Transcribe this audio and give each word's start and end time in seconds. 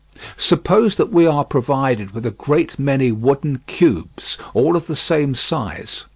Suppose 0.37 0.95
that 0.95 1.11
we 1.11 1.27
are 1.27 1.45
provided 1.45 2.09
with 2.09 2.25
a 2.25 2.31
great 2.31 2.79
many 2.79 3.11
wooden 3.11 3.59
cubes 3.67 4.35
all 4.55 4.75
of 4.75 4.87
the 4.87 4.95
same 4.95 5.35
size. 5.35 6.05